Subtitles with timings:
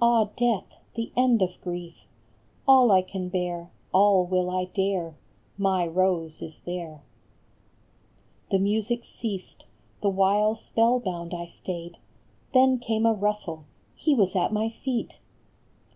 [0.00, 2.06] Ah, death, the end of grief!
[2.64, 5.16] All I can bear, all will I dare!
[5.58, 7.02] My Rose is there!"
[8.52, 9.64] The music ceased,
[10.00, 11.96] the while spell bound I stayed;
[12.52, 13.64] Then came a rustle,
[13.96, 15.18] he was at my feet